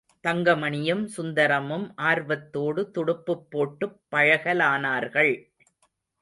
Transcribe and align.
தங்கமணியும் 0.23 1.03
சுந்தரமும் 1.17 1.85
ஆர்வத்தோடு 2.03 2.91
துடுப்புப் 2.91 3.45
போட்டுப் 3.49 3.99
பழகலானார்கள். 4.11 5.33